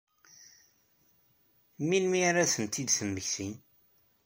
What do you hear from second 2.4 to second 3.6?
ad tent-id-temmekti?